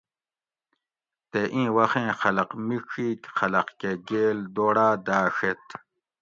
تے 1.29 1.41
اِیں 1.53 1.69
وخیں 1.77 2.11
خلق 2.21 2.49
مِڄیک 2.67 3.21
خلق 3.37 3.67
کہ 3.79 3.91
گیل 4.09 4.37
دوڑاۤ 4.55 4.95
داڛیت 5.05 5.65